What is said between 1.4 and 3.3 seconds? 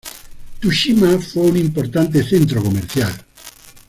un importante centro comercial.